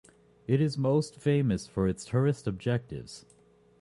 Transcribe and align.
It 0.47 0.59
is 0.61 0.79
mostly 0.79 1.19
famous 1.19 1.67
for 1.67 1.87
its 1.87 2.05
tourist 2.05 2.47
objectives. 2.47 3.23